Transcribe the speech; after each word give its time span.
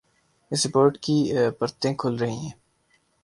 اس 0.51 0.65
report 0.65 0.97
کی 1.03 1.17
پرتیں 1.59 1.93
کھل 1.93 2.15
رہی 2.15 2.37
ہیں۔ 2.37 2.51